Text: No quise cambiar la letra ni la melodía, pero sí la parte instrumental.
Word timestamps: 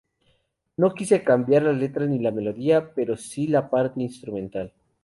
No 0.83 0.89
quise 1.01 1.19
cambiar 1.27 1.61
la 1.67 1.73
letra 1.83 2.07
ni 2.07 2.17
la 2.23 2.31
melodía, 2.31 2.91
pero 2.95 3.15
sí 3.17 3.45
la 3.45 3.69
parte 3.69 4.01
instrumental. 4.01 4.73